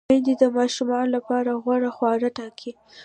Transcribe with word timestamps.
میندې 0.09 0.33
د 0.41 0.43
ماشومانو 0.57 1.13
لپاره 1.15 1.51
غوره 1.63 1.91
خواړه 1.97 2.29
ټاکي۔ 2.37 2.71